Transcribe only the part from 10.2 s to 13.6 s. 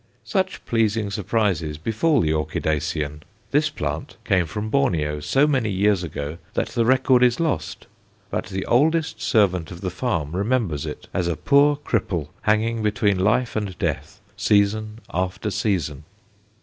remembers it, as a poor cripple, hanging between life